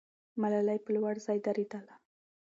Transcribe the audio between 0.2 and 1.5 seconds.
ملالۍ په لوړ ځای